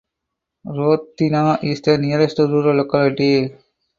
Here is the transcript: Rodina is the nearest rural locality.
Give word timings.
Rodina 0.65 1.63
is 1.63 1.79
the 1.81 1.95
nearest 1.95 2.39
rural 2.39 2.75
locality. 2.77 3.55